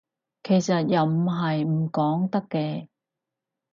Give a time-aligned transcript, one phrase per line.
[0.43, 2.87] 其實又唔係唔講得嘅